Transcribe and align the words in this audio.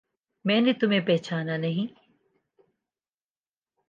میں 0.45 0.61
نے 0.61 0.73
تمہیں 0.73 0.99
پہچانا 0.99 1.57
نہیں 1.57 1.93